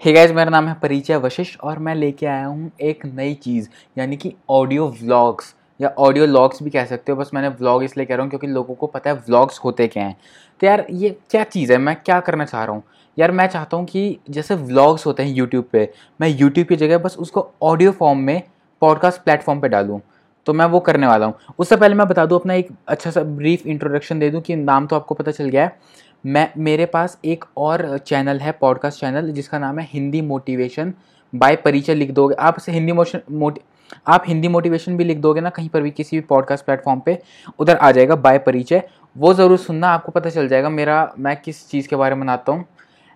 Hey 0.00 0.12
guys 0.12 0.30
मेरा 0.30 0.50
नाम 0.50 0.66
है 0.68 0.74
परिचय 0.74 1.16
वशिष्ठ 1.16 1.60
और 1.60 1.78
मैं 1.78 1.94
लेके 1.94 2.26
आया 2.26 2.46
हूँ 2.46 2.70
एक 2.80 3.04
नई 3.06 3.32
चीज़, 3.34 3.68
यानी 3.98 4.16
कि 4.16 4.32
ऑडियो 4.50 4.86
व्लॉग्स 5.00 5.54
या 5.80 5.88
ऑडियो 5.98 6.26
लॉग्स 6.26 6.62
भी 6.62 6.70
कह 6.70 6.84
सकते 6.84 7.12
हो। 7.12 7.18
बस 7.18 7.30
मैंने 7.34 7.48
व्लॉग 7.48 7.82
इसलिए 7.84 8.06
कह 8.06 8.14
रहा 8.14 8.22
हूँ 8.22 8.30
क्योंकि 8.30 8.46
लोगों 8.46 8.74
को 8.74 8.86
पता 8.86 9.10
है 9.10 9.16
व्लॉग्स 9.18 9.58
होते 9.64 9.86
क्या 9.88 10.04
हैं। 10.04 10.16
तो 10.60 10.66
यार, 10.66 10.86
ये 10.90 11.10
क्या 11.30 11.42
चीज़ 11.44 11.72
है? 11.72 11.78
मैं 11.78 11.96
क्या 11.96 12.20
करना 12.20 12.44
चाह 12.44 12.64
रहा 12.64 12.74
हूँ? 12.74 12.82
यार, 13.16 13.32
मैं 13.32 13.46
चाहता 13.46 13.76
हूँ 13.76 13.86
कि 13.86 14.18
जैसे 14.30 14.54
व्लॉग्स 14.54 15.06
होते 15.06 15.22
हैं 15.22 15.34
यूट्यूब 15.34 15.64
पे, 15.72 15.88
मैं 16.20 16.28
यूट्यूब 16.30 16.66
की 16.66 16.76
जगह 16.76 16.98
बस 16.98 17.16
उसको 17.18 17.48
ऑडियो 17.62 17.92
फॉर्म 17.92 18.18
में 18.20 18.42
पॉडकास्ट 18.82 19.22
प्लेटफॉर्म 19.22 19.60
पर 19.60 19.68
डालूँ 19.68 20.00
तो 20.46 20.52
मैं 20.52 20.66
वो 20.66 20.78
करने 20.80 21.06
वाला 21.06 21.26
हूँ। 21.26 21.34
उससे 21.58 21.76
पहले 21.76 21.94
मैं 21.94 22.06
बता 22.08 22.24
दूँ, 22.26 22.38
अपना 22.40 22.54
एक 22.54 22.68
अच्छा 22.88 23.10
सा 23.10 23.22
ब्रीफ 23.22 23.66
इंट्रोडक्शन 23.66 24.18
दे 24.18 24.30
दूँ 24.30 24.40
कि 24.40 24.56
नाम 24.56 24.86
तो 24.86 24.96
आपको 24.96 25.14
पता 25.14 25.30
चल 25.30 25.48
गया 25.48 25.64
है। 25.64 25.76
मैं, 26.24 26.50
मेरे 26.56 26.86
पास 26.86 27.18
एक 27.24 27.44
और 27.56 27.96
चैनल 27.98 28.38
है 28.38 28.52
पॉडकास्ट 28.52 29.00
चैनल, 29.00 29.30
जिसका 29.32 29.58
नाम 29.58 29.78
है 29.78 29.88
हिंदी 29.90 30.20
मोटिवेशन 30.22 30.92
बाय 31.32 31.56
परिचय 31.56 31.94
लिख 31.94 32.10
दोगे। 32.10 32.34
आप 32.34 32.56
हिंदी 32.68 32.92
मोशन, 32.92 33.20
मोटि, 33.30 33.60
आप 34.06 34.24
हिंदी 34.28 34.48
मोटिवेशन 34.48 34.96
भी 34.96 35.04
लिख 35.04 35.18
दोगे 35.18 35.40
ना, 35.40 35.50
कहीं 35.50 35.68
पर 35.68 35.82
भी 35.82 35.90
किसी 35.90 36.16
भी 36.16 36.26
पॉडकास्ट 36.26 36.64
प्लेटफॉर्म 36.64 37.00
पे, 37.00 37.18
उधर 37.58 37.76
आ 37.76 37.90
जाएगा 37.90 38.14
बाय 38.16 38.38
परिचय। 38.38 38.82
वो 39.16 39.32
ज़रूर 39.34 39.58
सुनना, 39.58 39.88
आपको 39.88 40.12
पता 40.12 40.30
चल 40.30 40.48
जाएगा 40.48 40.68
मेरा, 40.68 41.12
मैं 41.18 41.36
किस 41.36 41.68
चीज़ 41.70 41.88
के 41.88 41.96
बारे 41.96 42.14
में 42.14 42.24
बनाता 42.24 42.52
हूँ। 42.52 42.64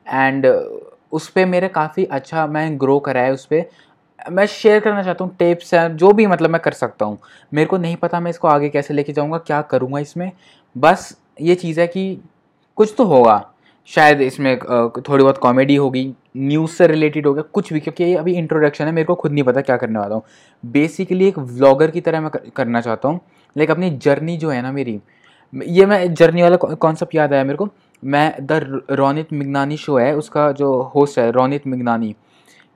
एंड 0.07 0.47
उस 1.13 1.29
पर 1.29 1.47
मेरे 1.47 1.69
काफ़ी 1.69 2.05
अच्छा 2.05 2.47
मैं 2.47 2.81
ग्रो 2.81 2.99
करा 3.01 3.21
है 3.21 3.33
उस 3.33 3.45
पर 3.47 3.65
मैं 4.31 4.47
शेयर 4.47 4.81
करना 4.81 5.03
चाहता 5.03 5.25
हूँ 5.25 5.35
टिप्स 5.37 5.75
जो 5.75 6.13
भी 6.13 6.27
मतलब 6.27 6.51
मैं 6.51 6.61
कर 6.63 6.73
सकता 6.73 7.05
हूँ। 7.05 7.19
मेरे 7.53 7.67
को 7.67 7.77
नहीं 7.77 7.97
पता 7.97 8.21
मैं 8.21 8.31
इसको 8.31 8.49
आगे 8.49 8.69
कैसे 8.69 8.95
लेके 8.95 9.13
जाऊँगा, 9.13 9.39
क्या 9.39 9.61
करूँगा 9.63 9.99
इसमें। 9.99 10.31
बस 10.77 11.17
ये 11.41 11.55
चीज़ 11.55 11.81
है 11.81 11.87
कि 11.87 12.21
कुछ 12.79 12.95
तो 12.99 13.05
होगा। 13.05 13.45
शायद 13.91 14.21
इसमें 14.21 14.59
थोड़ी 14.59 15.23
बहुत 15.23 15.39
कॉमेडी 15.39 15.77
होगी 15.77 16.05
न्यूज़ 16.37 16.71
से 16.71 16.87
रिलेटेड 16.87 17.27
होगा, 17.27 17.43
कुछ 17.43 17.73
भी, 17.73 17.81
क्योंकि 17.81 18.05
ये 18.05 18.15
अभी 18.17 18.35
इंट्रोडक्शन 18.35 18.85
है, 18.85 18.93
मेरे 18.93 19.05
को 19.05 19.15
खुद 19.15 19.33
नहीं 19.33 19.45
पता 19.45 19.61
क्या 19.61 19.77
करने 19.77 19.99
वाला 19.99 20.15
हूँ। 20.15 20.23
बेसिकली 20.65 21.27
एक 21.29 21.39
व्लॉगर 21.39 21.91
की 21.91 22.01
तरह 22.01 22.21
मैं 22.21 22.31
करना 22.57 22.81
चाहता 22.81 23.09
हूँ। 23.09 23.21
लाइक 23.57 23.71
अपनी 23.71 23.91
जर्नी 23.99 24.37
जो 24.37 24.51
है 24.51 24.61
ना 24.63 24.73
मेरी, 24.73 25.01
ये 25.53 25.87
मैं 25.87 26.15
जर्नी 26.15 26.43
वाला 26.43 26.57
कॉन्सेप्ट 26.57 27.15
याद 27.15 27.33
आया 27.33 27.45
मेरे 27.45 27.57
को। 27.57 27.69
मैं 28.03 28.35
द 28.43 28.83
रोनित 28.91 29.33
मिगनानी 29.33 29.77
शो 29.77 29.97
है, 29.99 30.15
उसका 30.17 30.51
जो 30.53 30.73
होस्ट 30.95 31.19
है, 31.19 31.31
Ronit 31.31 31.67
Mignani. 31.67 32.15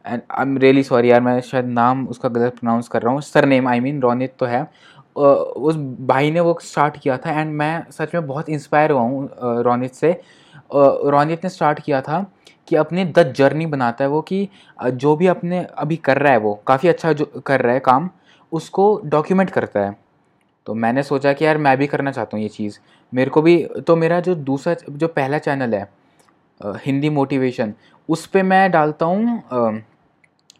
And 0.05 0.21
I 0.31 0.43
am 0.43 0.57
really 0.59 0.83
sorry 0.83 1.11
यार, 1.11 1.21
मैं 1.21 1.41
शायद 1.41 1.67
नाम 1.67 2.07
उसका 2.09 2.29
गलत 2.29 2.53
प्रोनाउंस 2.53 2.89
कर 2.89 3.03
रहा 3.03 3.13
हूँ। 3.13 3.21
Sir 3.21 3.47
name 3.47 3.69
I 3.69 3.81
mean 3.81 4.01
Ronit 4.03 4.35
तो 4.39 4.47
है। 4.47 4.67
उस 5.17 5.77
भाई 6.07 6.31
ने 6.31 6.41
वो 6.41 6.59
स्टार्ट 6.63 6.97
किया 6.97 7.17
था 7.19 7.41
एंड 7.41 7.53
मैं 7.53 7.85
सच 7.91 8.15
में 8.15 8.27
बहुत 8.27 8.49
इंस्पायर 8.49 8.91
हुआ 8.91 9.01
हूँ 9.01 9.63
रोनित 9.63 9.95
से। 9.95 10.11
रोनित 10.71 11.45
ने 11.45 11.51
स्टार्ट 11.51 11.81
किया 11.81 12.01
था 12.01 12.25
कि 12.69 12.77
अपने 12.77 13.05
द 13.09 13.33
जर्नी 13.37 13.67
बनाता 13.67 14.05
है 14.05 14.11
वो 14.11 14.21
कि 14.23 14.49
जो 14.79 15.15
भी 15.17 15.27
अपने 15.27 15.65
अभी 15.79 15.97
कर 15.97 16.19
रहा 16.19 16.33
है 16.33 16.39
वो, 16.39 16.55
काफ़ी 16.67 16.89
अच्छा 16.89 17.13
जो 17.13 17.25
कर 17.47 17.61
रहा 17.61 17.75
है 17.75 17.81
काम, 17.81 18.11
उसको 18.53 19.01
डॉक्यूमेंट 19.05 19.51
करता 19.51 19.81
है। 19.81 19.97
तो 20.67 20.75
मैंने 20.75 21.03
सोचा 21.03 21.33
कि 21.33 21.45
यार 21.45 21.59
मैं 21.59 21.77
भी 21.79 21.87
करना 21.87 22.11
चाहता 22.13 22.37
हूँ 22.37 22.43
ये 22.43 22.49
चीज़। 22.49 22.79
मेरे 23.13 23.31
को 23.31 23.43
भी 23.43 23.57
तो 23.87 23.97
मेरा 23.97 24.21
जो 24.21 24.35
दूसरा, 24.35 24.75
जो 24.89 25.09
पहला 25.09 25.39
चैनल 25.39 25.75
है 25.75 25.89
हिंदी 26.87 27.11
मोटिवेशन 27.11 27.75
उस 28.09 28.27
पर 28.27 28.43
मैं 28.43 28.71
डालता 28.71 29.07
हूँ 29.07 29.43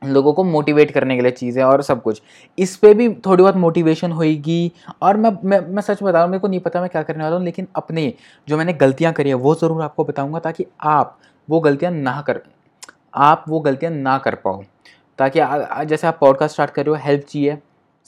लोगों 0.03 0.33
को 0.33 0.45
मोटिवेट 0.45 0.91
करने 0.91 1.17
के 1.17 1.23
लिए 1.23 1.31
चीज़ें 1.33 1.63
और 1.65 1.83
सब 1.83 2.03
कुछ। 2.03 2.21
इस 2.59 2.77
पर 2.77 2.95
भी 2.95 3.09
थोड़ी 3.27 3.43
बहुत 3.43 3.57
मोटिवेशन 3.57 4.13
होएगी 4.13 4.73
और 5.03 5.17
मैं 5.17 5.31
मैं 5.45 5.61
मैं 5.61 5.83
सच 5.83 6.03
बता 6.03 6.11
रहा 6.11 6.23
हूँ 6.23 6.31
मेरे 6.31 6.41
को 6.41 6.49
नहीं 6.49 6.61
पता 6.61 6.81
मैं 6.81 6.91
क्या 6.91 7.03
करने 7.03 7.25
वाला 7.25 7.37
हूँ 7.37 7.45
लेकिन 7.45 7.67
अपने 7.77 8.13
जो 8.49 8.57
मैंने 8.57 8.73
गलतियाँ 8.75 9.13
करी 9.13 9.29
है 9.29 9.35
वो 9.37 9.55
ज़रूर 9.55 9.83
आपको 9.83 10.05
बताऊँगा 10.05 10.39
ताकि 10.39 10.67
आप 10.83 11.19
वो 11.49 11.61
गलतियाँ 11.61 11.93
ना 11.93 12.21
कर 12.27 12.41
आप 13.15 13.45
वो 13.49 13.61
गलतियाँ 13.61 13.93
ना 13.93 14.17
कर 14.19 14.35
पाओ। 14.35 14.63
ताकि 15.19 15.41
जैसे 15.87 16.07
आप 16.07 16.19
पॉडकास्ट 16.21 16.55
स्टार्ट 16.55 16.71
कर 16.71 16.87
रहे 16.87 16.95
हो 16.97 17.03
हेल्प 17.05 17.25
चाहिए 17.29 17.59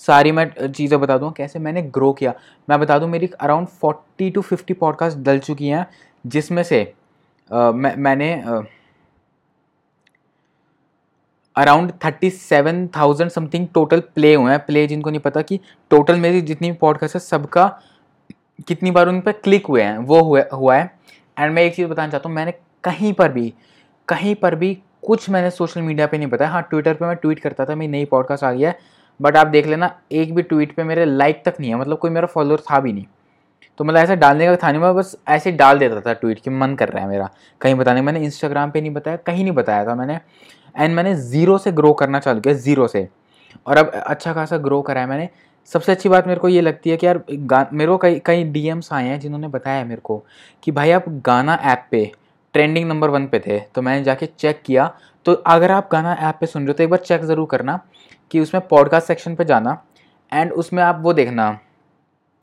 सारी 0.00 0.32
मैं 0.32 0.72
चीज़ें 0.72 0.98
बता 1.00 1.16
दूँ 1.18 1.30
कैसे 1.32 1.58
मैंने 1.58 1.82
ग्रो 1.82 2.12
किया। 2.12 2.32
मैं 2.68 2.78
बता 2.80 2.98
दूँ 2.98 3.08
मेरी 3.08 3.30
around 3.40 3.66
forty 3.80 4.30
to 4.30 4.40
fifty 4.42 4.74
podcast 4.74 5.18
डल 5.18 5.38
चुकी 5.38 5.68
हैं 5.68 5.86
जिसमें 6.24 6.62
से 6.62 6.82
आ, 7.50 7.70
मैं 7.72 7.94
मैंने 7.96 8.32
आ, 8.42 8.60
around 11.58 11.92
thirty 12.04 12.30
seven 12.30 12.86
thousand 12.96 13.30
something 13.30 13.66
total 13.74 14.00
play 14.14 14.34
हुए 14.34 14.50
हैं। 14.50 14.58
प्ले 14.66 14.86
जिनको 14.86 15.10
नहीं 15.10 15.20
पता 15.20 15.42
कि 15.42 15.58
टोटल 15.90 16.16
मेरी 16.16 16.40
जितनी 16.40 16.70
भी 16.70 16.76
पॉडकास्ट 16.76 17.14
है, 17.14 17.20
सबका 17.20 17.66
कितनी 18.66 18.90
बार 18.90 19.08
उन 19.08 19.20
पर 19.20 19.32
क्लिक 19.32 19.66
हुए 19.66 19.82
हैं, 19.82 19.96
वो 19.98 20.20
हुआ 20.20 20.42
हुआ 20.52 20.76
है। 20.76 20.90
एंड 21.38 21.54
मैं 21.54 21.62
एक 21.62 21.74
चीज़ 21.74 21.86
बताना 21.86 22.10
चाहता 22.10 22.28
हूँ, 22.28 22.36
मैंने 22.36 22.52
कहीं 22.84 23.12
पर 23.12 23.32
भी, 23.32 23.52
कहीं 24.08 24.34
पर 24.34 24.54
भी 24.54 24.74
कुछ 25.06 25.28
मैंने 25.30 25.50
सोशल 25.50 25.80
मीडिया 25.80 26.06
पे 26.06 26.18
नहीं 26.18 26.28
बताया। 26.28 26.50
हाँ 26.50 26.62
ट्विटर 26.62 26.94
पे 26.94 27.06
मैं 27.06 27.16
ट्वीट 27.16 27.38
करता 27.38 27.64
था, 27.64 27.74
मेरी 27.74 27.92
नई 27.92 28.04
पॉडकास्ट 28.04 28.44
आ 28.44 28.52
गई 28.52 28.62
है। 28.62 28.78
बट 29.20 29.36
आप 29.36 29.46
देख 29.46 29.66
लेना, 29.66 29.90
एक 30.12 30.34
भी 30.34 30.42
ट्वीट 30.42 30.74
पे 30.74 30.84
मेरे 30.84 31.04
लाइक 31.04 31.42
तक 31.44 31.54
नहीं 31.60 31.70
है। 31.70 31.76
मतलब 31.76 31.98
कोई 31.98 32.10
मेरा 32.10 32.26
फॉलोअर 32.26 32.60
था 32.60 32.80
भी 32.80 32.92
नहीं। 32.92 33.04
तो 33.78 33.84
मतलब 33.84 33.98
ऐसा 33.98 34.14
डालने 34.14 34.46
का 34.46 34.56
था 34.56 34.70
नहीं, 34.72 34.82
मैं 34.82 34.94
बस 34.94 35.16
ऐसे 35.28 35.52
डाल 35.52 35.78
देता 35.78 36.00
था 36.00 36.12
ट्वीट 36.12 36.40
कि 36.40 36.50
मन 36.50 36.74
कर 36.74 36.88
रहा 36.88 37.02
है 37.02 37.08
मेरा। 37.08 37.28
कहीं 37.60 37.74
बताने, 37.74 38.02
मैंने 38.02 38.20
इंस्टाग्राम 38.20 38.70
पे 38.70 38.80
नहीं 38.80 38.90
बताया, 38.90 39.16
कहीं 39.16 39.44
नहीं 39.44 39.54
बताया 39.54 39.84
था 39.86 39.94
मैंने। 39.94 40.18
एंड 40.76 40.94
मैंने 40.94 41.14
ज़ीरो 41.16 41.58
से 41.58 41.72
ग्रो 41.72 41.92
करना 41.92 42.18
चालू 42.20 42.40
किया, 42.40 42.54
ज़ीरो 42.54 42.86
से। 42.88 43.08
और 43.66 43.76
अब 43.76 43.90
अच्छा 43.96 44.32
खासा 44.32 44.56
ग्रो 44.58 44.80
करा 44.82 45.00
है 45.00 45.06
मैंने। 45.06 45.28
सबसे 45.70 45.92
अच्छी 45.92 46.08
बात 46.08 46.26
मेरे 46.26 46.40
को 46.40 46.48
ये 46.48 46.60
लगती 46.60 46.90
है 46.90 46.96
कि 46.96 47.06
यार 47.06 47.22
मेरे 47.72 47.90
को 47.90 47.96
कई 47.98 48.20
कई 48.26 48.44
डी 48.44 48.68
आए 48.68 49.04
हैं 49.04 49.18
जिन्होंने 49.20 49.48
बताया 49.48 49.84
मेरे 49.84 50.00
को 50.00 50.22
कि 50.62 50.72
भाई 50.72 50.90
आप 50.90 51.04
गाना 51.26 51.54
ऐप 51.64 51.86
पे, 51.90 52.10
ट्रेंडिंग 52.54 52.88
नंबर 52.88 53.10
वन 53.10 53.26
पे 53.26 53.38
थे 53.38 53.58
तो 53.74 53.82
मैंने 53.82 54.04
जाके 54.04 54.26
चेक 54.28 54.62
किया। 54.66 54.90
तो 55.26 55.32
अगर 55.32 55.70
आप 55.70 55.88
गाना 55.92 56.12
ऐप 56.20 56.36
पे 56.40 56.46
सुन 56.46 56.62
रहे 56.62 56.68
हो 56.68 56.74
तो 56.74 56.84
एक 56.84 56.90
बार 56.90 56.98
चेक 57.00 57.24
ज़रूर 57.24 57.46
करना 57.46 57.80
कि 58.30 58.40
उसमें 58.40 58.66
पॉडकास्ट 58.68 59.06
सेक्शन 59.06 59.34
पे 59.34 59.44
जाना, 59.44 59.76
एंड 60.32 60.52
उसमें 60.52 60.82
आप 60.82 61.00
वो 61.02 61.12
देखना, 61.12 61.58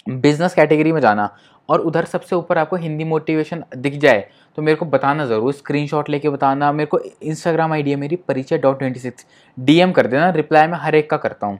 बिज़नेस 0.07 0.53
कैटेगरी 0.53 0.91
में 0.91 0.99
जाना। 1.01 1.29
और 1.69 1.81
उधर 1.81 2.05
सबसे 2.05 2.35
ऊपर 2.35 2.57
आपको 2.57 2.75
हिंदी 2.75 3.03
मोटिवेशन 3.03 3.63
दिख 3.77 3.97
जाए 3.99 4.27
तो 4.57 4.61
मेरे 4.61 4.75
को 4.75 4.85
बताना 4.85 5.25
ज़रूर 5.25 5.53
स्क्रीनशॉट 5.53 6.09
लेके 6.09 6.29
बताना। 6.29 6.71
मेरे 6.71 6.87
को 6.87 6.99
इंस्टाग्राम 6.99 7.73
आईडी 7.73 7.89
है 7.89 7.95
मेरी, 7.95 8.15
परिचय 8.17 8.57
डॉट 8.57 8.79
ट्वेंटी 8.79 8.99
सिक्स 8.99 9.25
डी 9.57 9.79
कर 9.93 10.07
देना 10.07 10.29
रिप्लाई 10.31 10.67
मैं 10.67 10.77
हर 10.77 10.95
एक 10.95 11.09
का 11.09 11.17
करता 11.17 11.47
हूँ। 11.47 11.59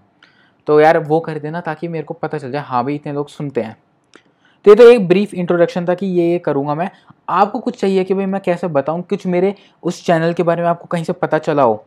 तो 0.67 0.79
यार 0.79 0.97
वो 0.99 1.19
कर 1.19 1.39
देना 1.39 1.61
ताकि 1.61 1.87
मेरे 1.87 2.03
को 2.03 2.13
पता 2.13 2.37
चल 2.37 2.51
जाए 2.51 2.63
हाँ 2.63 2.83
भाई, 2.83 2.95
इतने 2.95 3.13
लोग 3.13 3.29
सुनते 3.29 3.61
हैं। 3.61 3.75
तो 4.65 4.71
ये 4.71 4.75
तो 4.75 4.89
एक 4.91 5.07
ब्रीफ 5.07 5.33
इंट्रोडक्शन 5.33 5.85
था 5.85 5.93
कि 5.93 6.05
ये 6.07 6.29
ये 6.31 6.37
करूँगा 6.39 6.75
मैं। 6.75 6.89
आपको 7.29 7.59
कुछ 7.59 7.79
चाहिए 7.79 8.03
कि 8.03 8.13
भाई 8.13 8.25
मैं 8.25 8.41
कैसे 8.41 8.67
बताऊँ? 8.67 9.01
कुछ 9.01 9.25
मेरे 9.27 9.53
उस 9.83 10.05
चैनल 10.05 10.33
के 10.33 10.43
बारे 10.43 10.61
में 10.61 10.69
आपको 10.69 10.87
कहीं 10.87 11.03
से 11.03 11.13
पता 11.13 11.37
चला 11.37 11.63
हो? 11.63 11.83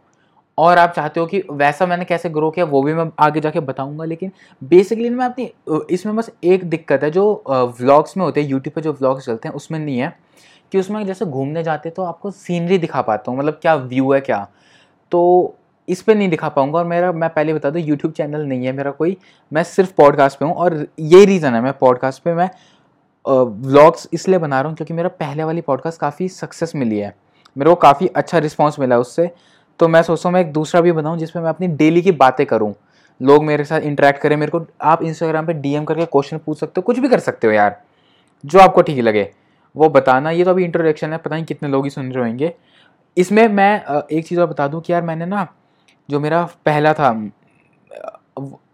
और 0.59 0.79
आप 0.79 0.93
चाहते 0.93 1.21
हो 1.21 1.27
कि 1.27 1.43
वैसा 1.51 1.87
मैंने 1.87 2.05
कैसे 2.05 2.29
ग्रो 2.31 2.51
किया, 2.51 2.65
वो 2.67 2.83
भी 2.83 2.95
मैं 2.95 3.11
आगे 3.19 3.41
जाके 3.41 3.61
बताऊँगा, 3.61 4.05
लेकिन 4.05 4.31
बेसिकली 4.63 5.11
मैं 5.11 5.27
अपनी, 5.27 5.51
इसमें 5.91 6.17
बस 6.17 6.31
एक 6.45 6.65
दिक्कत 6.71 7.03
है, 7.05 7.11
जो 7.11 7.45
व्लॉग्स 7.81 8.17
में 8.17 8.25
होते 8.25 8.43
हैं 8.43 8.49
यूट्यूब 8.49 8.75
पर 8.75 8.83
जो 8.83 8.93
व्लॉग्स 8.93 9.27
चलते 9.27 9.49
हैं, 9.49 9.55
उसमें 9.55 9.79
नहीं 9.79 9.99
है 9.99 10.17
कि 10.73 10.79
उसमें 10.79 11.05
जैसे 11.07 11.25
घूमने 11.25 11.63
जाते 11.63 11.91
तो 11.91 12.03
आपको 12.05 12.31
सीनरी 12.31 12.79
दिखा 12.79 13.03
पाता 13.03 13.31
हूँ 13.31 13.39
मतलब 13.39 13.59
क्या 13.63 13.75
व्यू 13.75 14.13
है 14.13 14.21
क्या। 14.21 14.47
तो 15.13 15.55
इस 15.89 16.03
पर 16.03 16.15
नहीं 16.15 16.29
दिखा 16.29 16.49
पाऊँगा 16.49 16.79
और 16.79 16.85
मेरा, 16.87 17.13
मैं 17.13 17.29
पहले 17.31 17.55
बता 17.55 17.71
दूँ 17.71 17.81
यूट्यूब 17.83 18.13
चैनल 18.13 18.41
नहीं 18.41 18.67
है 18.67 18.73
मेरा 18.73 18.91
कोई, 18.91 19.17
मैं 19.53 19.63
सिर्फ़ 19.65 19.93
पॉडकास्ट 19.97 20.39
पे 20.39 20.45
हूँ 20.45 20.55
और 20.55 20.87
यही 20.99 21.25
रीज़न 21.25 21.55
है, 21.55 21.61
मैं 21.61 21.73
पॉडकास्ट 21.79 22.23
पे, 22.23 22.35
मैं 22.35 22.51
व्लॉग्स 23.25 24.09
इसलिए 24.13 24.39
बना 24.39 24.61
रहा 24.61 24.69
हूँ 24.69 24.77
क्योंकि 24.77 24.95
मेरा 24.95 25.09
पहले 25.21 25.45
वाली 25.45 25.61
पॉडकास्ट 25.61 26.01
काफ़ी 26.01 26.29
सक्सेस 26.29 26.73
मिली 26.77 26.99
है। 26.99 27.15
मेरे 27.57 27.71
को 27.71 27.77
काफ़ी 27.77 28.07
अच्छा 28.07 28.39
रिस्पॉन्स 28.39 28.79
मिला 28.81 28.99
उससे। 28.99 29.31
तो 29.81 29.89
मैं 29.89 30.03
सोचता 30.03 30.28
हूँ, 30.28 30.34
मैं 30.34 30.41
एक 30.41 30.53
दूसरा 30.53 30.81
भी 30.81 30.93
बनाऊँ, 30.93 31.19
जिसमें 31.19 31.43
मैं 31.43 31.50
अपनी 31.50 31.66
डेली 31.69 32.03
की 32.03 32.12
बातें 32.12 32.44
करूँ। 32.47 32.75
लोग 33.21 33.44
मेरे 33.44 33.65
साथ 33.65 33.81
इंटरेक्ट 33.81 34.21
करें, 34.21 34.37
मेरे 34.37 34.50
को, 34.50 34.65
आप 34.83 35.03
इंस्टाग्राम 35.03 35.47
पे 35.47 35.53
डीएम 35.55 35.84
करके 35.84 36.05
क्वेश्चन 36.06 36.39
पूछ 36.39 36.59
सकते 36.59 36.72
हो, 36.77 36.83
कुछ 36.83 36.99
भी 36.99 37.09
कर 37.09 37.19
सकते 37.21 37.47
हो 37.47 37.53
यार, 37.53 37.81
जो 38.44 38.59
आपको 38.59 38.83
ठीक 38.83 38.99
लगे। 38.99 39.28
वो 39.75 39.88
बताना, 39.88 40.31
ये 40.31 40.44
तो 40.44 40.50
अभी 40.50 40.65
इंट्रोडक्शन 40.65 41.12
है, 41.12 41.19
पता 41.19 41.34
नहीं 41.34 41.44
कितने 41.44 41.69
लोग 41.69 41.84
ही 41.84 41.91
सुन 41.91 42.12
रहे 42.12 42.25
होंगे। 42.25 42.53
इसमें 43.17 43.47
मैं 43.49 44.05
एक 44.09 44.27
चीज़ 44.27 44.41
और 44.41 44.47
बता 44.47 44.69
दूँ 44.69 44.81
कि 44.81 44.93
यार 44.93 45.03
मैंने 45.03 45.26
ना, 45.26 45.47
जो 46.08 46.20
मेरा 46.20 46.43
पहला 46.67 46.93
था 46.93 47.12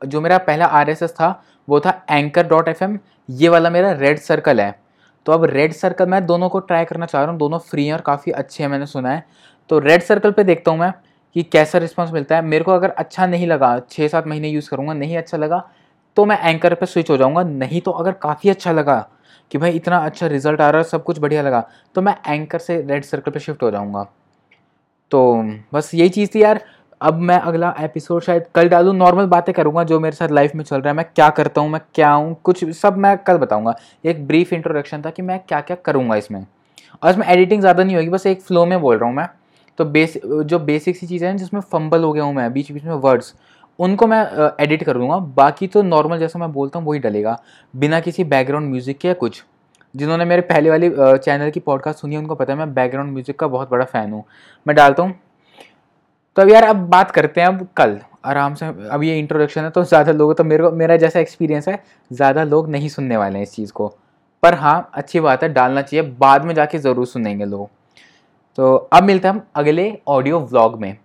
जो 0.06 0.20
मेरा 0.20 0.38
पहला 0.38 0.66
आर 0.66 0.94
था, 0.94 1.42
वो 1.68 1.80
था 1.80 1.90
एंकर 2.10 2.46
डॉट 2.46 2.68
एफ़ 2.68 2.84
ये 3.30 3.48
वाला 3.48 3.70
मेरा 3.70 3.92
रेड 3.92 4.18
सर्कल 4.18 4.60
है। 4.60 4.83
तो 5.26 5.32
अब 5.32 5.44
रेड 5.44 5.72
सर्कल 5.72 6.06
मैं 6.06 6.24
दोनों 6.26 6.48
को 6.48 6.58
ट्राई 6.60 6.84
करना 6.84 7.06
चाह 7.06 7.22
रहा 7.22 7.30
हूँ। 7.30 7.38
दोनों 7.38 7.58
फ्री 7.60 7.86
हैं 7.86 7.92
और 7.94 8.00
काफ़ी 8.00 8.32
अच्छे 8.32 8.62
हैं, 8.62 8.70
मैंने 8.70 8.86
सुना 8.86 9.10
है। 9.10 9.24
तो 9.70 9.78
रेड 9.78 10.02
सर्कल 10.02 10.30
पे 10.30 10.44
देखता 10.44 10.70
हूँ 10.70 10.78
मैं 10.80 10.92
कि 11.36 11.42
कैसा 11.42 11.78
रिस्पॉन्स 11.78 12.12
मिलता 12.12 12.36
है। 12.36 12.42
मेरे 12.42 12.64
को 12.64 12.72
अगर 12.72 12.90
अच्छा 12.90 13.26
नहीं 13.26 13.46
लगा 13.46 13.78
छः 13.90 14.08
सात 14.08 14.26
महीने 14.26 14.48
यूज़ 14.48 14.70
करूँगा, 14.70 14.92
नहीं 14.94 15.16
अच्छा 15.16 15.36
लगा 15.38 15.62
तो 16.16 16.24
मैं 16.24 16.38
एंकर 16.40 16.74
पर 16.74 16.86
स्विच 16.86 17.10
हो 17.10 17.16
जाऊँगा। 17.16 17.42
नहीं 17.42 17.80
तो 17.80 17.90
अगर 17.92 18.12
काफ़ी 18.12 18.50
अच्छा 18.50 18.72
लगा 18.72 18.98
कि 19.50 19.58
भाई 19.58 19.70
इतना 19.72 19.96
अच्छा 19.98 20.26
रिज़ल्ट 20.26 20.60
आ 20.60 20.68
रहा 20.70 20.78
है, 20.78 20.84
सब 20.84 21.04
कुछ 21.04 21.18
बढ़िया 21.18 21.42
लगा 21.42 21.64
तो 21.94 22.02
मैं 22.02 22.16
एंकर 22.26 22.58
से 22.58 22.80
रेड 22.82 23.04
सर्कल 23.04 23.30
पर 23.32 23.40
शिफ्ट 23.40 23.62
हो 23.62 23.70
जाऊँगा। 23.70 24.06
तो 25.12 25.42
बस 25.74 25.90
यही 25.94 26.08
चीज़ 26.08 26.30
थी 26.34 26.42
यार। 26.42 26.60
अब 27.00 27.18
मैं 27.20 27.38
अगला 27.38 27.74
एपिसोड 27.80 28.22
शायद 28.22 28.44
कल 28.54 28.68
डालूँ 28.68 28.94
नॉर्मल 28.94 29.26
बातें 29.26 29.52
करूँगा 29.54 29.82
जो 29.84 29.98
मेरे 30.00 30.16
साथ 30.16 30.28
लाइफ 30.28 30.54
में 30.54 30.62
चल 30.64 30.76
रहा 30.76 30.88
है। 30.88 30.96
मैं 30.96 31.04
क्या 31.14 31.28
करता 31.30 31.60
हूँ, 31.60 31.70
मैं 31.70 31.80
क्या 31.94 32.10
हूँ, 32.10 32.34
कुछ 32.44 32.64
सब 32.74 32.96
मैं 32.96 33.16
कल 33.18 33.38
बताऊँगा। 33.38 33.74
एक 34.04 34.26
ब्रीफ 34.26 34.52
इंट्रोडक्शन 34.52 35.02
था 35.02 35.10
कि 35.10 35.22
मैं 35.22 35.38
क्या 35.48 35.60
क्या 35.60 35.76
करूँगा 35.84 36.16
इसमें। 36.16 36.44
और 37.02 37.10
इसमें 37.10 37.26
एडिटिंग 37.26 37.60
ज़्यादा 37.60 37.84
नहीं 37.84 37.96
होगी, 37.96 38.08
बस 38.08 38.26
एक 38.26 38.42
फ्लो 38.42 38.64
में 38.66 38.80
बोल 38.80 38.96
रहा 38.96 39.08
हूँ 39.08 39.16
मैं। 39.16 39.28
तो 39.78 39.84
बेस 39.84 40.18
जो 40.24 40.58
बेसिक 40.58 40.96
सी 40.96 41.06
चीज़ें 41.06 41.28
हैं, 41.28 41.36
जिसमें 41.36 41.60
फंबल 41.62 42.02
हो 42.04 42.12
गया 42.12 42.24
हूँ 42.24 42.34
मैं 42.34 42.52
बीच 42.52 42.70
बीच 42.72 42.84
में 42.84 42.94
वर्ड्स 42.94 43.34
उनको 43.78 44.06
मैं 44.06 44.22
एडिट 44.60 44.82
कर 44.84 44.98
दूँगा। 44.98 45.16
बाकी 45.36 45.66
तो 45.66 45.82
नॉर्मल 45.82 46.18
जैसा 46.18 46.38
मैं 46.38 46.52
बोलता 46.52 46.78
हूँ, 46.78 46.86
वही 46.88 46.98
डलेगा। 46.98 47.38
बिना 47.74 48.00
किसी 48.00 48.24
बैकग्राउंड 48.24 48.70
म्यूज़िक 48.70 48.98
के 48.98 49.08
या 49.08 49.14
कुछ। 49.14 49.42
जिन्होंने 49.94 50.24
मेरे 50.24 50.42
पहले 50.42 50.70
वाली 50.70 50.90
चैनल 50.96 51.50
की 51.50 51.60
पॉडकास्ट 51.60 51.98
सुनी 51.98 52.14
है, 52.14 52.20
उनको 52.20 52.34
पता 52.34 52.52
है 52.52 52.58
मैं 52.58 52.72
बैकग्राउंड 52.74 53.12
म्यूज़िक 53.12 53.38
का 53.38 53.46
बहुत 53.46 53.70
बड़ा 53.70 53.84
फ़ैन 53.84 54.12
हूँ। 54.12 54.24
मैं 54.66 54.76
डालता 54.76 55.02
हूँ। 55.02 55.14
तो 56.36 56.42
अब 56.42 56.48
यार, 56.50 56.64
अब 56.64 56.76
बात 56.88 57.10
करते 57.10 57.40
हैं 57.40 57.48
अब 57.48 57.66
कल। 57.76 57.98
आराम 58.24 58.54
से, 58.54 58.66
अब 58.66 59.02
ये 59.02 59.18
इंट्रोडक्शन 59.18 59.64
है 59.64 59.70
तो 59.70 59.82
ज़्यादा 59.84 60.12
लोग 60.12 60.36
तो 60.36 60.44
मेरे 60.44 60.62
को, 60.64 60.70
मेरा 60.72 60.96
जैसा 60.96 61.20
एक्सपीरियंस 61.20 61.68
है, 61.68 61.82
ज़्यादा 62.10 62.44
लोग 62.44 62.68
नहीं 62.70 62.88
सुनने 62.88 63.16
वाले 63.16 63.38
हैं 63.38 63.42
इस 63.42 63.54
चीज़ 63.54 63.72
को। 63.72 63.88
पर 64.42 64.54
हाँ 64.54 64.90
अच्छी 64.94 65.20
बात 65.20 65.42
है, 65.42 65.48
डालना 65.48 65.82
चाहिए, 65.82 66.06
बाद 66.10 66.44
में 66.44 66.54
जाके 66.54 66.78
ज़रूर 66.78 67.06
सुनेंगे 67.06 67.44
लोग। 67.44 67.68
तो 68.58 68.74
अब 68.74 69.02
मिलते 69.02 69.28
हैं 69.28 69.34
हम 69.34 69.42
अगले 69.54 69.92
ऑडियो 70.08 70.40
व्लॉग 70.40 70.80
में। 70.80 70.96